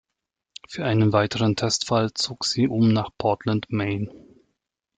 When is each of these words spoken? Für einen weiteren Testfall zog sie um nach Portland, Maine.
Für 0.67 0.83
einen 0.85 1.13
weiteren 1.13 1.55
Testfall 1.55 2.11
zog 2.15 2.45
sie 2.45 2.67
um 2.67 2.91
nach 2.91 3.11
Portland, 3.19 3.67
Maine. 3.69 4.11